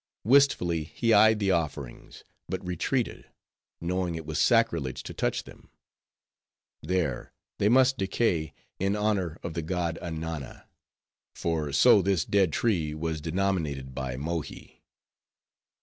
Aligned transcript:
Wistfully 0.23 0.85
he 0.85 1.13
eyed 1.13 1.37
the 1.37 1.51
offerings; 1.51 2.23
but 2.49 2.65
retreated; 2.65 3.27
knowing 3.79 4.15
it 4.15 4.25
was 4.25 4.41
sacrilege 4.41 5.03
to 5.03 5.13
touch 5.13 5.43
them. 5.43 5.69
There, 6.81 7.33
they 7.59 7.69
must 7.69 7.99
decay, 7.99 8.55
in 8.79 8.95
honor 8.95 9.37
of 9.43 9.53
the 9.53 9.61
god 9.61 9.99
Ananna; 10.01 10.65
for 11.35 11.71
so 11.71 12.01
this 12.01 12.25
dead 12.25 12.51
tree 12.51 12.95
was 12.95 13.21
denominated 13.21 13.93
by 13.93 14.17
Mohi. 14.17 14.81